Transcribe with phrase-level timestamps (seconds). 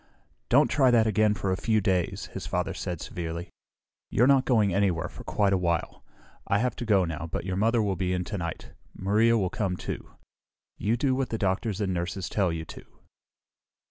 [0.49, 3.51] "Don't try that again for a few days!" his father said severely.
[4.09, 6.03] "You're not going anywhere for quite a while.
[6.47, 8.71] I have to go now, but your mother will be in tonight.
[8.95, 10.09] Maria will come, too.
[10.79, 12.83] You do what the doctors and nurses tell you to!"